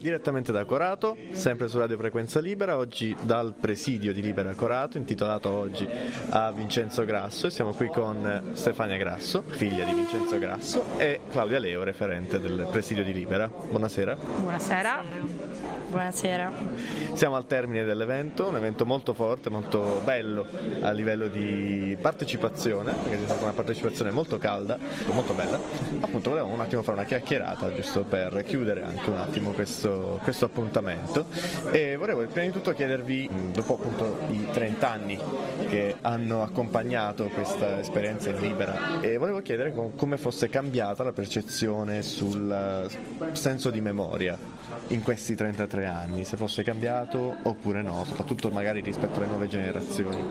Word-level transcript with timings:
Direttamente 0.00 0.50
da 0.50 0.64
Corato, 0.64 1.14
sempre 1.32 1.68
su 1.68 1.78
Radio 1.78 1.98
Frequenza 1.98 2.40
Libera, 2.40 2.78
oggi 2.78 3.14
dal 3.20 3.52
presidio 3.52 4.14
di 4.14 4.22
Libera 4.22 4.54
Corato, 4.54 4.96
intitolato 4.96 5.50
oggi 5.50 5.86
a 6.30 6.50
Vincenzo 6.52 7.04
Grasso 7.04 7.48
e 7.48 7.50
siamo 7.50 7.74
qui 7.74 7.88
con 7.88 8.52
Stefania 8.54 8.96
Grasso, 8.96 9.44
figlia 9.46 9.84
di 9.84 9.92
Vincenzo 9.92 10.38
Grasso, 10.38 10.84
e 10.96 11.20
Claudia 11.30 11.58
Leo, 11.58 11.82
referente 11.82 12.40
del 12.40 12.66
presidio 12.70 13.04
di 13.04 13.12
Libera. 13.12 13.46
Buonasera. 13.46 14.16
Buonasera. 14.16 15.04
Buonasera. 15.90 16.52
Siamo 17.14 17.34
al 17.34 17.46
termine 17.46 17.84
dell'evento, 17.84 18.46
un 18.48 18.56
evento 18.56 18.86
molto 18.86 19.12
forte, 19.12 19.50
molto 19.50 20.00
bello 20.04 20.46
a 20.82 20.92
livello 20.92 21.26
di 21.26 21.98
partecipazione, 22.00 22.92
perché 22.92 23.16
è 23.16 23.24
stata 23.24 23.42
una 23.42 23.52
partecipazione 23.52 24.12
molto 24.12 24.38
calda, 24.38 24.78
molto 25.12 25.34
bella. 25.34 25.58
Appunto 26.00 26.30
volevamo 26.30 26.54
un 26.54 26.60
attimo 26.60 26.82
fare 26.82 26.98
una 26.98 27.06
chiacchierata, 27.06 27.74
giusto 27.74 28.04
per 28.04 28.44
chiudere 28.44 28.84
anche 28.84 29.10
un 29.10 29.16
attimo 29.16 29.50
questo, 29.50 29.89
questo 30.22 30.44
appuntamento. 30.44 31.26
E 31.70 31.96
volevo 31.96 32.26
prima 32.26 32.46
di 32.46 32.52
tutto 32.52 32.72
chiedervi, 32.72 33.28
dopo 33.52 33.74
appunto 33.74 34.18
i 34.28 34.46
30 34.50 34.90
anni 34.90 35.18
che 35.68 35.96
hanno 36.00 36.42
accompagnato 36.42 37.28
questa 37.28 37.78
esperienza 37.80 38.30
in 38.30 38.38
libera, 38.38 39.00
e 39.00 39.16
volevo 39.16 39.40
chiedere 39.40 39.72
come 39.96 40.16
fosse 40.16 40.48
cambiata 40.48 41.02
la 41.02 41.12
percezione 41.12 42.02
sul 42.02 42.88
senso 43.32 43.70
di 43.70 43.80
memoria 43.80 44.38
in 44.88 45.02
questi 45.02 45.34
33 45.34 45.86
anni, 45.86 46.24
se 46.24 46.36
fosse 46.36 46.62
cambiato 46.62 47.36
oppure 47.42 47.82
no, 47.82 48.04
soprattutto 48.06 48.50
magari 48.50 48.80
rispetto 48.80 49.18
alle 49.18 49.26
nuove 49.26 49.46
generazioni. 49.46 50.22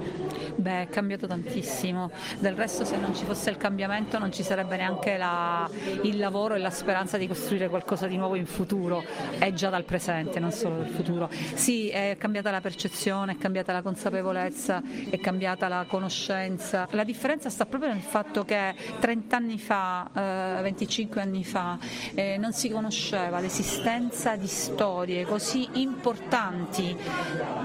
Beh, 0.56 0.84
è 0.84 0.88
cambiato 0.90 1.28
tantissimo, 1.28 2.12
del 2.40 2.56
resto 2.56 2.84
se 2.84 2.98
non 2.98 3.16
ci 3.16 3.24
fosse 3.26 3.50
il 3.50 3.58
cambiamento 3.58 4.18
non 4.18 4.32
ci 4.32 4.44
sarebbe 4.44 4.76
neanche 4.78 5.18
la, 5.18 5.70
il 6.04 6.18
lavoro 6.18 6.56
e 6.56 6.60
la 6.60 6.70
speranza 6.70 7.18
di 7.18 7.28
costruire 7.28 7.70
qualcosa 7.70 8.08
di 8.08 8.18
nuovo 8.18 8.36
in 8.36 8.46
futuro, 8.46 9.04
è 9.38 9.49
già 9.54 9.70
dal 9.70 9.84
presente, 9.84 10.40
non 10.40 10.52
solo 10.52 10.78
del 10.78 10.90
futuro. 10.90 11.30
Sì, 11.54 11.90
è 11.90 12.16
cambiata 12.18 12.52
la 12.52 12.62
percezione, 12.62 13.34
è 13.34 13.38
cambiata 13.38 13.74
la 13.74 13.82
consapevolezza, 13.82 14.82
è 15.10 15.20
cambiata 15.20 15.68
la 15.68 15.86
conoscenza. 15.88 16.88
La 16.92 17.04
differenza 17.04 17.50
sta 17.50 17.66
proprio 17.66 17.92
nel 17.92 18.02
fatto 18.02 18.44
che 18.46 18.76
30 19.00 19.36
anni 19.36 19.58
fa, 19.58 20.10
eh, 20.14 20.62
25 20.62 21.22
anni 21.22 21.44
fa, 21.44 21.78
eh, 22.14 22.38
non 22.38 22.54
si 22.54 22.70
conosceva 22.70 23.40
l'esistenza 23.40 24.36
di 24.36 24.48
storie 24.48 25.26
così 25.26 25.68
importanti 25.74 26.96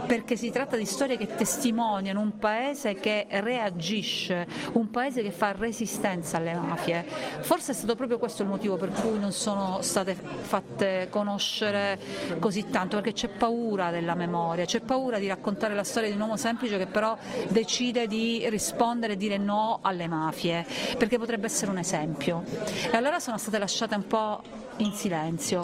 perché 0.06 0.36
si 0.36 0.50
tratta 0.50 0.77
di 0.77 0.84
storie 0.84 1.16
che 1.16 1.34
testimoniano 1.34 2.20
un 2.20 2.38
paese 2.38 2.94
che 2.94 3.27
reagisce, 3.28 4.46
un 4.72 4.90
paese 4.90 5.22
che 5.22 5.30
fa 5.30 5.52
resistenza 5.52 6.36
alle 6.36 6.55
mafie. 6.55 7.05
Forse 7.40 7.72
è 7.72 7.74
stato 7.74 7.94
proprio 7.96 8.18
questo 8.18 8.42
il 8.42 8.48
motivo 8.48 8.77
per 8.77 8.90
cui 8.90 9.18
non 9.18 9.32
sono 9.32 9.80
state 9.82 10.14
fatte 10.14 11.08
conoscere 11.10 11.73
così 12.39 12.69
tanto, 12.70 12.97
perché 12.97 13.12
c'è 13.12 13.28
paura 13.28 13.91
della 13.91 14.14
memoria, 14.14 14.64
c'è 14.64 14.80
paura 14.80 15.19
di 15.19 15.27
raccontare 15.27 15.75
la 15.75 15.84
storia 15.84 16.08
di 16.08 16.14
un 16.14 16.20
uomo 16.22 16.36
semplice 16.36 16.78
che 16.78 16.86
però 16.86 17.17
decide 17.48 18.06
di 18.06 18.48
rispondere 18.48 19.14
e 19.14 19.17
dire 19.17 19.39
no 19.39 19.78
alle 19.83 20.06
mafie, 20.06 20.67
perché 20.98 21.19
potrebbe 21.19 21.47
essere 21.47 21.70
un 21.70 21.78
esempio. 21.78 22.45
E 22.91 22.97
allora 22.97 23.20
sono 23.20 23.39
state 23.39 23.58
lasciate 23.58 23.95
un 23.95 24.06
po' 24.06 24.42
in 24.78 24.92
silenzio. 24.92 25.62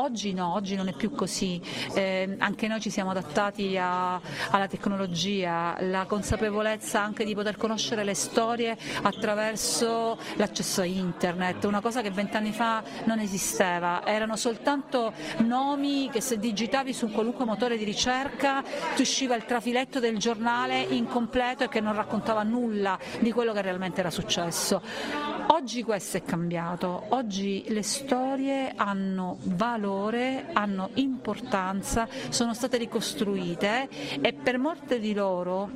Oggi 0.00 0.32
no, 0.32 0.52
oggi 0.54 0.76
non 0.76 0.86
è 0.86 0.92
più 0.92 1.10
così, 1.10 1.60
eh, 1.92 2.36
anche 2.38 2.68
noi 2.68 2.80
ci 2.80 2.88
siamo 2.88 3.10
adattati 3.10 3.76
a, 3.76 4.20
alla 4.50 4.68
tecnologia, 4.68 5.76
la 5.80 6.04
consapevolezza 6.06 7.02
anche 7.02 7.24
di 7.24 7.34
poter 7.34 7.56
conoscere 7.56 8.04
le 8.04 8.14
storie 8.14 8.78
attraverso 9.02 10.16
l'accesso 10.36 10.82
a 10.82 10.84
internet, 10.84 11.64
una 11.64 11.80
cosa 11.80 12.00
che 12.00 12.12
vent'anni 12.12 12.52
fa 12.52 12.80
non 13.06 13.18
esisteva, 13.18 14.06
erano 14.06 14.36
soltanto 14.36 15.12
nomi 15.38 16.08
che 16.12 16.20
se 16.20 16.38
digitavi 16.38 16.92
su 16.92 17.10
qualunque 17.10 17.44
motore 17.44 17.76
di 17.76 17.82
ricerca 17.82 18.62
ti 18.94 19.02
usciva 19.02 19.34
il 19.34 19.46
trafiletto 19.46 19.98
del 19.98 20.16
giornale 20.16 20.80
incompleto 20.80 21.64
e 21.64 21.68
che 21.68 21.80
non 21.80 21.96
raccontava 21.96 22.44
nulla 22.44 22.96
di 23.18 23.32
quello 23.32 23.52
che 23.52 23.62
realmente 23.62 23.98
era 23.98 24.10
successo. 24.10 24.80
Oggi 25.50 25.82
questo 25.82 26.18
è 26.18 26.22
cambiato, 26.22 27.06
oggi 27.08 27.64
le 27.68 27.82
storie 27.82 28.74
hanno 28.76 29.38
valore, 29.40 29.86
hanno 29.92 30.90
importanza, 30.94 32.06
sono 32.28 32.52
state 32.52 32.76
ricostruite 32.76 33.88
e 34.20 34.32
per 34.32 34.58
molte 34.58 34.98
di 35.00 35.14
loro 35.14 35.70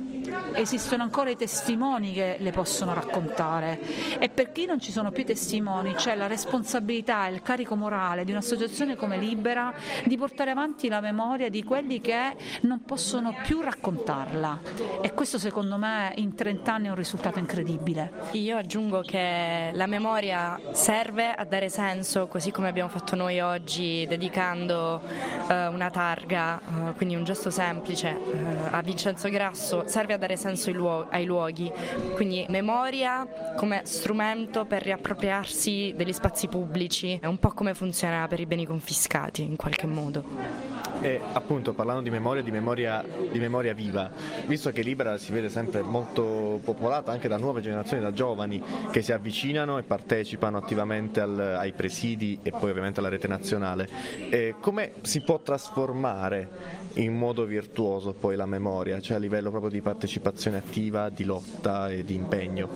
esistono 0.53 1.03
ancora 1.03 1.29
i 1.29 1.35
testimoni 1.35 2.13
che 2.13 2.37
le 2.39 2.51
possono 2.51 2.93
raccontare 2.93 3.79
e 4.19 4.29
per 4.29 4.51
chi 4.51 4.65
non 4.65 4.79
ci 4.79 4.91
sono 4.91 5.11
più 5.11 5.25
testimoni 5.25 5.93
c'è 5.93 6.15
la 6.15 6.27
responsabilità 6.27 7.27
e 7.27 7.33
il 7.33 7.41
carico 7.41 7.75
morale 7.75 8.23
di 8.23 8.31
un'associazione 8.31 8.95
come 8.95 9.17
Libera 9.17 9.73
di 10.05 10.17
portare 10.17 10.51
avanti 10.51 10.87
la 10.87 11.01
memoria 11.01 11.49
di 11.49 11.63
quelli 11.63 11.99
che 11.99 12.35
non 12.61 12.83
possono 12.83 13.35
più 13.43 13.61
raccontarla 13.61 14.61
e 15.01 15.13
questo 15.13 15.39
secondo 15.39 15.77
me 15.77 16.13
in 16.17 16.35
30 16.35 16.73
anni 16.73 16.87
è 16.87 16.89
un 16.89 16.95
risultato 16.95 17.39
incredibile. 17.39 18.11
Io 18.31 18.57
aggiungo 18.57 19.01
che 19.01 19.71
la 19.73 19.87
memoria 19.87 20.59
serve 20.71 21.33
a 21.33 21.43
dare 21.45 21.69
senso, 21.69 22.27
così 22.27 22.51
come 22.51 22.67
abbiamo 22.67 22.89
fatto 22.89 23.15
noi 23.15 23.39
oggi 23.39 23.92
dedicando 24.07 25.01
eh, 25.49 25.67
una 25.67 25.89
targa, 25.89 26.59
eh, 26.59 26.93
quindi 26.93 27.15
un 27.15 27.23
gesto 27.23 27.49
semplice 27.49 28.09
eh, 28.09 28.69
a 28.71 28.81
Vincenzo 28.81 29.29
Grasso, 29.29 29.83
serve 29.87 30.13
a 30.13 30.17
dare 30.17 30.37
senso 30.37 30.69
ai, 30.69 30.75
luog- 30.75 31.07
ai 31.11 31.25
luoghi. 31.25 31.71
Quindi 32.15 32.45
memoria 32.49 33.27
come 33.55 33.81
strumento 33.85 34.65
per 34.65 34.83
riappropriarsi 34.83 35.93
degli 35.95 36.13
spazi 36.13 36.47
pubblici, 36.47 37.17
è 37.21 37.25
un 37.25 37.37
po' 37.37 37.49
come 37.49 37.73
funziona 37.73 38.27
per 38.27 38.39
i 38.39 38.45
beni 38.45 38.65
confiscati 38.65 39.43
in 39.43 39.55
qualche 39.55 39.87
modo. 39.87 40.72
E 41.03 41.19
appunto 41.33 41.73
parlando 41.73 42.01
di 42.01 42.09
memoria, 42.09 42.41
di 42.41 42.49
memoria, 42.49 43.03
di 43.29 43.37
memoria 43.37 43.73
viva, 43.73 44.09
visto 44.45 44.71
che 44.71 44.81
Libera 44.81 45.17
si 45.17 45.33
vede 45.33 45.49
sempre 45.49 45.81
molto 45.81 46.61
popolata 46.63 47.11
anche 47.11 47.27
da 47.27 47.35
nuove 47.37 47.59
generazioni, 47.59 48.01
da 48.01 48.13
giovani 48.13 48.63
che 48.89 49.01
si 49.01 49.11
avvicinano 49.11 49.77
e 49.77 49.83
partecipano 49.83 50.57
attivamente 50.57 51.19
al, 51.19 51.37
ai 51.59 51.73
presidi 51.73 52.39
e 52.41 52.51
poi 52.51 52.69
ovviamente 52.69 53.01
alla 53.01 53.09
rete 53.09 53.27
nazionale, 53.27 53.89
e 54.29 54.55
come 54.61 54.93
si 55.01 55.19
può 55.19 55.41
trasformare 55.41 56.49
in 56.93 57.13
modo 57.13 57.43
virtuoso 57.43 58.13
poi 58.13 58.37
la 58.37 58.45
memoria, 58.45 59.01
cioè 59.01 59.17
a 59.17 59.19
livello 59.19 59.49
proprio 59.49 59.71
di 59.71 59.81
partecipazione 59.81 60.55
attiva, 60.55 61.09
di 61.09 61.25
lotta 61.25 61.89
e 61.89 62.05
di 62.05 62.15
impegno? 62.15 62.69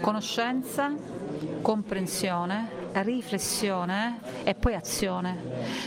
Conoscenza, 0.00 0.94
comprensione, 1.60 2.84
riflessione 3.02 4.18
e 4.44 4.54
poi 4.54 4.74
azione. 4.74 5.36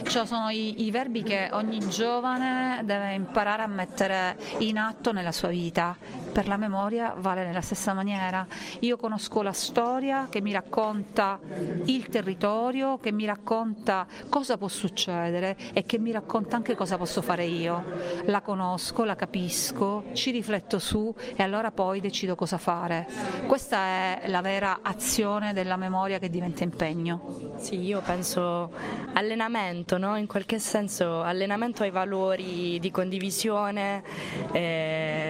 Cioè 0.04 0.26
sono 0.26 0.50
i, 0.50 0.86
i, 0.86 0.92
verbi 0.92 1.24
che 1.24 1.50
ogni 1.52 1.80
giovane 1.90 2.82
deve 2.84 3.14
imparare 3.14 3.64
a 3.64 3.68
mettere 3.68 4.38
in 4.60 4.78
atto 4.78 5.12
nella 5.12 5.32
sua 5.32 5.50
vita. 5.50 5.96
Per 6.32 6.48
la 6.48 6.58
memoria 6.58 7.14
vale 7.18 7.46
nella 7.46 7.62
stessa 7.62 7.94
maniera. 7.94 8.46
Io 8.80 8.98
conosco 8.98 9.42
la 9.42 9.52
storia 9.52 10.28
che 10.30 10.42
mi 10.42 10.52
racconta 10.52 11.40
il 11.86 12.08
territorio, 12.08 12.98
che 13.00 13.12
mi 13.12 13.26
racconta 13.26 14.06
cosa 14.30 14.58
può 14.58 14.68
succedere 14.68 15.58
e 15.74 15.86
che 15.86 15.98
mi 15.98 16.12
racconta 16.12 16.56
anche 16.56 16.76
cosa 16.76 16.98
posso 16.98 17.22
fare 17.22 17.46
io. 17.46 17.84
La 18.26 18.42
conosco, 18.42 19.04
la 19.04 19.16
capisco, 19.16 20.06
ci 20.14 20.32
rifletto 20.32 20.80
su 20.80 21.14
e 21.36 21.44
allora 21.44 21.72
poi 21.72 22.00
decido 22.00 22.36
cosa 22.36 22.58
fare. 22.58 23.08
Questa 23.48 23.78
è 23.78 24.22
la 24.28 24.42
vera 24.42 24.80
azione 24.82 25.54
della 25.54 25.78
memoria 25.78 26.20
che 26.20 26.30
diventa 26.30 26.64
impegno? 26.64 27.56
Sì, 27.58 27.82
io 27.82 28.02
penso 28.02 28.72
allenamento, 29.14 29.98
no? 29.98 30.18
in 30.18 30.28
qualche 30.28 30.60
senso 30.60 31.22
allenamento 31.22 31.84
ai 31.84 31.90
valori 31.90 32.80
di 32.80 32.92
condivisione, 32.92 34.04
eh, 34.52 35.29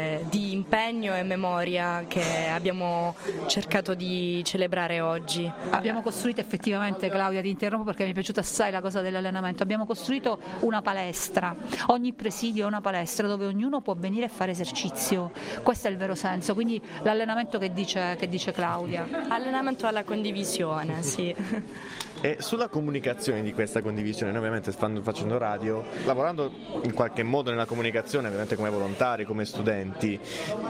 impegno 0.59 1.15
e 1.15 1.23
memoria 1.23 2.03
che 2.07 2.47
abbiamo 2.47 3.15
cercato 3.47 3.93
di 3.93 4.41
celebrare 4.43 4.99
oggi. 4.99 5.49
Abbiamo 5.69 6.01
costruito 6.01 6.41
effettivamente, 6.41 7.09
Claudia, 7.09 7.41
ti 7.41 7.49
interrompo 7.49 7.85
perché 7.85 8.03
mi 8.03 8.11
è 8.11 8.13
piaciuta 8.13 8.41
assai 8.41 8.71
la 8.71 8.81
cosa 8.81 9.01
dell'allenamento, 9.01 9.63
abbiamo 9.63 9.85
costruito 9.85 10.39
una 10.59 10.81
palestra, 10.81 11.55
ogni 11.87 12.13
presidio 12.13 12.65
è 12.65 12.67
una 12.67 12.81
palestra 12.81 13.27
dove 13.27 13.45
ognuno 13.45 13.79
può 13.81 13.95
venire 13.95 14.25
e 14.25 14.29
fare 14.29 14.51
esercizio, 14.51 15.31
questo 15.63 15.87
è 15.87 15.91
il 15.91 15.97
vero 15.97 16.15
senso, 16.15 16.53
quindi 16.53 16.81
l'allenamento 17.03 17.57
che 17.57 17.71
dice, 17.71 18.15
che 18.19 18.27
dice 18.27 18.51
Claudia. 18.51 19.07
Allenamento 19.29 19.87
alla 19.87 20.03
condivisione, 20.03 21.01
sì. 21.03 21.33
E 22.21 22.37
sulla 22.39 22.67
comunicazione 22.67 23.41
di 23.41 23.53
questa 23.53 23.81
condivisione, 23.81 24.31
noi 24.31 24.39
ovviamente 24.39 24.73
stando 24.73 25.01
facendo 25.01 25.37
radio, 25.37 25.85
lavorando 26.03 26.51
in 26.83 26.93
qualche 26.93 27.23
modo 27.23 27.49
nella 27.49 27.65
comunicazione, 27.65 28.27
ovviamente 28.27 28.57
come 28.57 28.69
volontari, 28.69 29.23
come 29.23 29.45
studenti, 29.45 30.19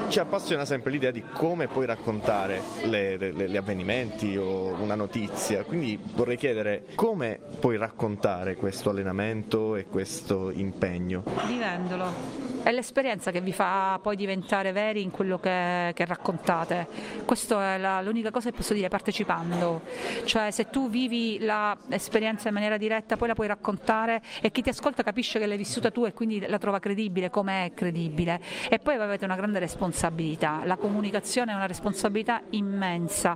ci 0.09 0.19
appassiona 0.19 0.65
sempre 0.65 0.91
l'idea 0.91 1.09
di 1.09 1.23
come 1.33 1.67
puoi 1.67 1.87
raccontare 1.87 2.61
gli 2.83 3.57
avvenimenti 3.57 4.37
o 4.37 4.75
una 4.79 4.93
notizia. 4.93 5.63
Quindi 5.63 5.99
vorrei 6.13 6.37
chiedere 6.37 6.85
come 6.93 7.39
puoi 7.59 7.77
raccontare 7.77 8.55
questo 8.55 8.91
allenamento 8.91 9.75
e 9.75 9.85
questo 9.85 10.51
impegno? 10.51 11.23
Vivendolo 11.47 12.58
è 12.69 12.71
l'esperienza 12.71 13.31
che 13.31 13.41
vi 13.41 13.51
fa 13.51 13.99
poi 14.01 14.15
diventare 14.15 14.71
veri 14.71 15.01
in 15.01 15.09
quello 15.09 15.39
che, 15.39 15.91
che 15.95 16.05
raccontate. 16.05 16.87
Questa 17.25 17.75
è 17.75 17.77
la, 17.79 18.01
l'unica 18.01 18.29
cosa 18.29 18.51
che 18.51 18.55
posso 18.55 18.73
dire 18.73 18.89
partecipando, 18.89 19.81
cioè 20.25 20.51
se 20.51 20.69
tu 20.69 20.89
vivi 20.89 21.39
l'esperienza 21.39 22.47
in 22.47 22.53
maniera 22.53 22.77
diretta 22.77 23.17
poi 23.17 23.27
la 23.27 23.33
puoi 23.33 23.47
raccontare 23.47 24.21
e 24.41 24.51
chi 24.51 24.61
ti 24.61 24.69
ascolta 24.69 25.01
capisce 25.01 25.39
che 25.39 25.47
l'hai 25.47 25.57
vissuta 25.57 25.89
tu 25.89 26.05
e 26.05 26.13
quindi 26.13 26.45
la 26.47 26.59
trova 26.59 26.79
credibile, 26.79 27.29
come 27.29 27.65
è 27.65 27.73
credibile. 27.73 28.39
E 28.69 28.77
poi 28.77 28.95
avete 28.95 29.25
una 29.25 29.35
grande 29.35 29.59
responsabilità, 29.59 30.61
la 30.63 30.77
comunicazione 30.77 31.51
è 31.51 31.55
una 31.55 31.65
responsabilità 31.65 32.41
immensa. 32.51 33.35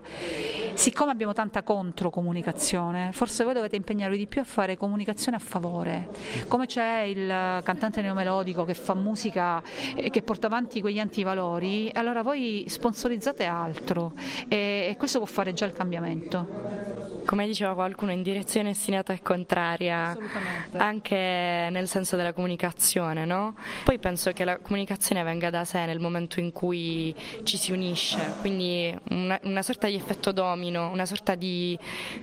Siccome 0.74 1.12
abbiamo 1.12 1.33
tanta 1.33 1.63
controcomunicazione, 1.63 3.12
forse 3.13 3.44
voi 3.44 3.53
dovete 3.53 3.75
impegnarvi 3.75 4.18
di 4.18 4.27
più 4.27 4.41
a 4.41 4.45
fare 4.45 4.77
comunicazione 4.77 5.38
a 5.38 5.39
favore, 5.39 6.09
come 6.47 6.68
c'è 6.68 7.01
il 7.01 7.62
cantante 7.63 8.01
neomelodico 8.01 8.63
che 8.63 8.74
fa 8.75 8.94
musica 8.94 9.21
e 9.31 10.10
che 10.10 10.22
porta 10.22 10.48
avanti 10.48 10.81
quegli 10.81 11.00
antivalori, 11.00 11.90
allora 11.94 12.24
voi 12.24 12.66
sponsorizzate 12.68 13.46
altro 13.46 14.14
e 14.48 14.96
questo 14.98 15.20
può 15.20 15.28
fare 15.28 15.54
già 15.54 15.66
il 15.66 15.74
cambiamento 15.74 17.03
come 17.25 17.46
diceva 17.46 17.74
qualcuno, 17.74 18.12
in 18.12 18.22
direzione 18.22 18.70
ostinata 18.70 19.14
e 19.14 19.22
contraria, 19.22 20.16
anche 20.74 21.68
nel 21.72 21.88
senso 21.88 22.16
della 22.16 22.34
comunicazione, 22.34 23.25
no? 23.25 23.56
Poi 23.84 23.98
penso 24.00 24.31
che 24.31 24.44
la 24.44 24.58
comunicazione 24.58 25.24
venga 25.24 25.50
da 25.50 25.66
sé 25.66 25.86
nel 25.86 26.00
momento 26.00 26.40
in 26.40 26.52
cui 26.52 27.16
ci 27.44 27.58
si 27.58 27.72
unisce, 27.72 28.36
quindi 28.42 28.94
una, 29.10 29.40
una 29.44 29.62
sorta 29.62 29.88
di 29.88 29.96
effetto 29.96 30.31
domino, 30.31 30.90
una 30.90 31.06
sorta 31.06 31.36
di 31.36 31.78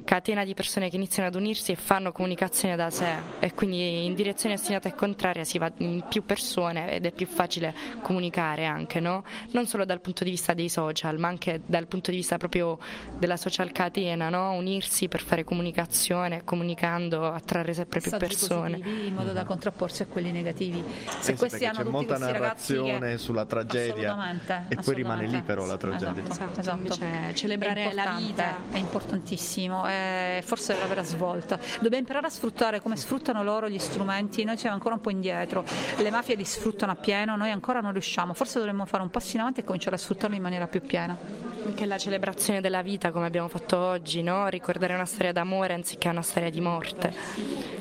catena 0.04 0.44
di 0.44 0.54
persone 0.54 0.90
che 0.90 0.96
iniziano 0.96 1.28
ad 1.28 1.34
unirsi 1.34 1.72
e 1.72 1.76
fanno 1.76 2.12
comunicazione 2.12 2.76
da 2.76 2.90
sé 2.90 3.14
e 3.38 3.54
quindi 3.54 4.04
in 4.04 4.14
direzione 4.14 4.54
ostinata 4.54 4.88
e 4.88 4.94
contraria 4.94 5.44
si 5.44 5.58
va 5.58 5.70
in 5.78 6.04
più 6.08 6.24
persone 6.24 6.92
ed 6.92 7.06
è 7.06 7.12
più 7.12 7.26
facile 7.26 7.74
comunicare 8.02 8.66
anche, 8.66 9.00
no? 9.00 9.24
Non 9.52 9.66
solo 9.66 9.84
dal 9.84 10.00
punto 10.00 10.24
di 10.24 10.30
vista 10.30 10.52
dei 10.52 10.68
social, 10.68 11.18
ma 11.18 11.28
anche 11.28 11.62
dal 11.64 11.86
punto 11.86 12.10
di 12.10 12.18
vista 12.18 12.36
proprio 12.36 12.78
della 13.18 13.36
social 13.36 13.72
catena, 13.72 14.28
no? 14.28 14.52
Unirsi 14.52 14.89
unirsi 14.90 15.08
per 15.08 15.22
fare 15.22 15.44
comunicazione, 15.44 16.42
comunicando 16.44 17.32
attrarre 17.32 17.72
sempre 17.72 18.00
più 18.00 18.10
persone. 18.16 18.78
in 18.78 19.14
modo 19.14 19.32
da 19.32 19.44
contrapporsi 19.44 20.02
a 20.02 20.06
quelli 20.06 20.32
negativi. 20.32 20.82
Se 21.20 21.32
sì, 21.32 21.34
questi 21.34 21.64
hanno 21.64 21.78
c'è 21.78 21.84
molta 21.84 22.18
narrazione 22.18 23.12
che... 23.12 23.18
sulla 23.18 23.44
tragedia 23.44 24.66
e 24.68 24.76
poi 24.76 24.94
rimane 24.94 25.26
lì 25.26 25.40
però 25.42 25.64
la 25.64 25.76
tragedia. 25.76 26.22
Esatto, 26.28 26.60
esatto. 26.60 26.94
Cioè, 26.94 27.30
celebrare 27.34 27.92
la 27.94 28.16
vita 28.18 28.56
è 28.70 28.78
importantissimo, 28.78 29.86
è 29.86 30.42
forse 30.44 30.76
la 30.76 30.86
vera 30.86 31.04
svolta. 31.04 31.58
Dobbiamo 31.74 31.98
imparare 31.98 32.26
a 32.26 32.30
sfruttare 32.30 32.80
come 32.80 32.96
sfruttano 32.96 33.44
loro 33.44 33.68
gli 33.68 33.78
strumenti, 33.78 34.42
noi 34.44 34.58
siamo 34.58 34.74
ancora 34.74 34.96
un 34.96 35.00
po' 35.00 35.10
indietro, 35.10 35.64
le 35.96 36.10
mafie 36.10 36.34
li 36.34 36.44
sfruttano 36.44 36.92
a 36.92 36.96
pieno, 36.96 37.36
noi 37.36 37.50
ancora 37.50 37.80
non 37.80 37.92
riusciamo, 37.92 38.34
forse 38.34 38.58
dovremmo 38.58 38.84
fare 38.86 39.02
un 39.02 39.10
passo 39.10 39.36
in 39.36 39.40
avanti 39.42 39.60
e 39.60 39.64
cominciare 39.64 39.96
a 39.96 39.98
sfruttarli 39.98 40.36
in 40.36 40.42
maniera 40.42 40.66
più 40.66 40.80
piena. 40.82 41.49
Anche 41.62 41.84
la 41.84 41.98
celebrazione 41.98 42.60
della 42.60 42.82
vita 42.82 43.10
come 43.10 43.26
abbiamo 43.26 43.48
fatto 43.48 43.76
oggi, 43.76 44.22
no? 44.22 44.48
ricordare 44.48 44.94
una 44.94 45.04
storia 45.04 45.32
d'amore 45.32 45.74
anziché 45.74 46.08
una 46.08 46.22
storia 46.22 46.50
di 46.50 46.60
morte. 46.60 47.12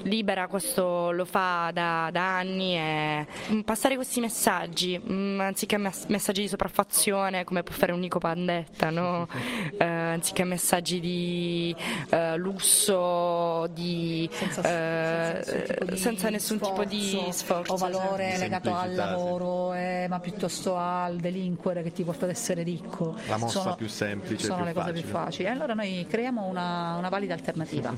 Libera 0.04 0.48
questo 0.48 1.12
lo 1.12 1.26
fa 1.26 1.72
da, 1.74 2.10
da 2.12 2.38
anni 2.38 2.76
e 2.76 3.26
passare 3.64 3.96
questi 3.96 4.20
messaggi, 4.20 5.00
mm, 5.00 5.40
anziché 5.40 5.78
messaggi 5.78 6.42
di 6.42 6.48
sopraffazione 6.48 7.44
come 7.44 7.64
può 7.64 7.74
fare 7.74 7.92
un 7.92 8.00
Nico 8.00 8.20
Pandetta, 8.20 8.90
no? 8.90 9.28
eh, 9.78 9.84
anziché 9.84 10.44
messaggi 10.44 11.00
di 11.00 11.76
eh, 12.10 12.36
lusso, 12.38 13.68
di, 13.74 14.30
senza, 14.32 14.62
eh, 14.62 15.44
senza, 15.44 15.86
di 15.86 15.98
senza 15.98 16.30
nessun 16.30 16.58
sforzo, 16.58 16.74
tipo 16.74 16.90
di 16.90 17.32
sforzo 17.32 17.74
o 17.74 17.78
valore 17.78 18.38
legato 18.38 18.74
al 18.74 18.94
lavoro, 18.94 19.74
eh, 19.74 20.08
ma 20.10 20.20
piuttosto 20.20 20.76
al 20.76 21.18
delinquere 21.18 21.82
che 21.82 21.92
ti 21.92 22.04
porta 22.04 22.26
ad 22.26 22.32
essere 22.32 22.64
ricco. 22.64 23.16
La 23.28 23.38
mossa 23.38 23.69
sono, 23.70 23.76
più 23.76 23.88
semplice. 23.88 24.46
Sono 24.46 24.58
più 24.58 24.66
le 24.66 24.74
cose 24.74 24.92
più 24.92 25.04
facili. 25.04 25.48
E 25.48 25.52
allora 25.52 25.74
noi 25.74 26.06
creiamo 26.08 26.46
una 26.46 26.90
una, 26.98 27.10
valida 27.10 27.34
alternativa. 27.34 27.94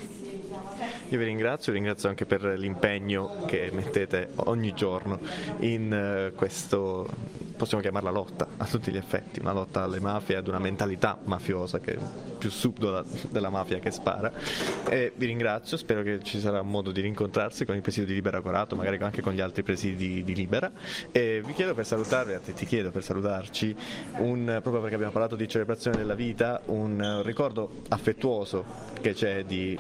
Io 1.10 1.18
vi 1.18 1.24
ringrazio, 1.24 1.74
ringrazio 1.74 2.10
anche 2.10 2.26
per 2.26 2.44
l'impegno 2.44 3.44
che 3.46 3.70
mettete 3.72 4.30
ogni 4.46 4.74
giorno 4.74 5.20
in 5.60 6.32
uh, 6.32 6.36
questo, 6.36 7.08
possiamo 7.62 7.84
chiamarla 7.84 8.10
lotta 8.10 8.48
a 8.58 8.66
tutti 8.66 8.92
gli 8.92 8.98
effetti, 8.98 9.40
una 9.40 9.52
lotta 9.52 9.84
alle 9.84 10.00
mafie, 10.00 10.36
ad 10.36 10.48
una 10.48 10.58
mentalità 10.58 11.20
mafiosa 11.26 11.80
che 11.80 11.94
è 11.94 11.98
più 12.40 12.50
subdola 12.50 13.04
della 13.30 13.52
mafia 13.52 13.78
che 13.78 13.92
spara. 13.92 14.32
E 14.90 15.14
vi 15.16 15.28
ringrazio, 15.28 15.78
spero 15.78 16.02
che 16.02 16.24
ci 16.24 16.40
sarà 16.40 16.64
modo 16.64 16.92
di 16.92 17.02
rincontrarsi 17.02 17.64
con 17.64 17.76
il 17.76 17.82
presidio 17.82 18.08
di 18.08 18.16
Libera 18.16 18.42
Corato, 18.42 18.76
magari 18.76 18.98
anche 18.98 19.22
con 19.22 19.34
gli 19.34 19.42
altri 19.42 19.62
presidi 19.62 20.24
di 20.24 20.34
Libera. 20.34 20.72
E 21.12 21.44
vi 21.46 21.54
chiedo 21.54 21.76
per 21.76 21.86
salutarvi, 21.86 22.52
ti 22.52 22.66
chiedo 22.66 22.90
per 22.90 23.04
salutarci, 23.04 23.76
un, 24.18 24.58
proprio 24.64 24.80
perché 24.80 24.96
abbiamo 24.96 25.14
parlato 25.14 25.36
di 25.36 25.48
celebrazione 25.48 25.98
della 25.98 26.16
vita, 26.16 26.62
un 26.66 27.22
ricordo 27.24 27.84
affettuoso 27.90 28.66
che 29.02 29.14
c'è 29.14 29.44
di 29.44 29.78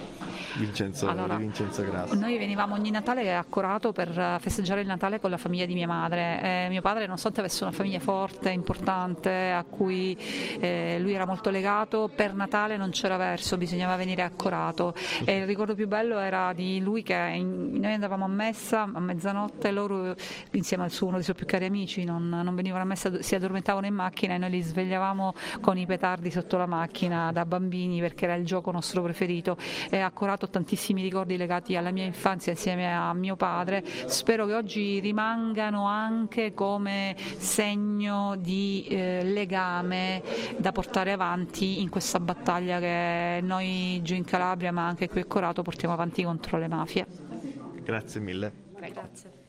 Vincenzo, 0.57 1.07
allora, 1.07 1.36
di 1.36 1.42
Vincenzo 1.42 1.84
Grasso? 1.84 2.13
Noi 2.13 2.38
venivamo 2.38 2.75
ogni 2.75 2.92
Natale 2.92 3.36
a 3.36 3.44
Corato 3.50 3.92
per 3.92 4.38
festeggiare 4.39 4.81
il 4.81 4.88
Natale 4.88 5.19
con 5.19 5.31
la 5.31 5.38
famiglia 5.38 5.66
di 5.66 5.74
mia 5.74 5.88
madre. 5.88 6.42
Eh, 6.44 6.68
mio 6.69 6.81
padre, 6.81 7.06
nonostante 7.06 7.39
avesse 7.39 7.63
una 7.63 7.71
famiglia 7.72 8.00
forte, 8.00 8.50
importante, 8.50 9.52
a 9.52 9.64
cui 9.64 10.18
eh, 10.60 10.98
lui 11.00 11.14
era 11.14 11.26
molto 11.26 11.50
legato, 11.50 12.10
per 12.14 12.34
Natale 12.34 12.78
non 12.78 12.92
c'era 12.92 13.18
verso, 13.18 13.58
bisognava 13.58 13.96
venire 13.96 14.22
a 14.22 14.32
Corato. 14.36 14.94
E 15.26 15.38
il 15.38 15.46
ricordo 15.46 15.76
più 15.76 15.88
bello 15.88 16.20
era 16.20 16.54
di 16.54 16.80
lui 16.80 17.04
che 17.04 17.14
in, 17.36 17.80
noi 17.80 17.94
andavamo 17.94 18.26
a 18.26 18.30
messa 18.30 18.90
a 18.94 19.00
mezzanotte, 19.00 19.72
loro 19.72 20.16
insieme 20.52 20.84
al 20.84 20.92
suo 20.92 21.08
uno 21.08 21.16
dei 21.16 21.24
suoi 21.24 21.36
più 21.36 21.46
cari 21.46 21.66
amici 21.66 22.04
non, 22.04 22.28
non 22.30 22.56
venivano 22.56 22.84
a 22.84 22.86
messa, 22.86 23.22
si 23.22 23.36
addormentavano 23.36 23.86
in 23.86 23.94
macchina 23.94 24.36
e 24.36 24.38
noi 24.38 24.50
li 24.50 24.62
svegliavamo 24.62 25.34
con 25.62 25.78
i 25.78 25.86
petardi 25.86 26.32
sotto 26.32 26.58
la 26.58 26.66
macchina 26.66 27.32
da 27.32 27.46
bambini 27.46 28.00
perché 28.00 28.26
era 28.26 28.36
il 28.36 28.46
gioco 28.46 28.72
nostro 28.72 29.02
preferito. 29.02 29.58
E 29.90 30.00
a 30.00 30.12
Corato 30.12 30.46
ho 30.46 30.50
tantissimi 30.50 31.02
ricordi 31.02 31.38
legati 31.38 31.76
alla 31.76 31.92
mia 31.92 32.06
infanzia 32.06 32.52
insieme 32.52 32.94
a 32.94 33.14
mio 33.14 33.36
padre, 33.36 33.84
spero 34.06 34.46
che 34.46 34.54
oggi 34.54 35.00
rimangano 35.00 35.86
anche 35.86 36.54
come 36.54 37.16
segno 37.62 38.36
di 38.38 38.88
eh, 38.90 39.24
legame 39.24 40.24
da 40.58 40.72
portare 40.72 41.12
avanti 41.12 41.80
in 41.80 41.90
questa 41.90 42.19
battaglia 42.19 42.80
che 42.80 43.40
noi 43.44 44.00
giù 44.02 44.16
in 44.16 44.25
Calabria 44.25 44.72
ma 44.72 44.88
anche 44.88 45.08
qui 45.08 45.22
a 45.22 45.25
Corato 45.25 45.62
portiamo 45.62 45.94
avanti 45.94 46.24
contro 46.24 46.58
le 46.58 46.68
mafie. 46.68 47.06
Grazie 47.84 48.19
mille. 48.19 48.52
Grazie. 48.80 49.41